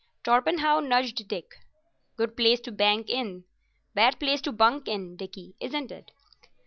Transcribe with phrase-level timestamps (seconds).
[0.23, 1.57] Torpenhow nudged Dick.
[2.17, 6.09] "Good place to bank in—bad place to bunk in, Dickie, isn't it?"